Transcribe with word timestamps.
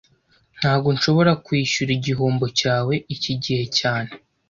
Ntago 0.57 0.87
nshobora 0.95 1.31
kwishyura 1.45 1.91
igihombo 1.97 2.45
cyawe 2.59 2.93
iki 3.15 3.33
gihe 3.43 3.65
cyane 3.79 4.11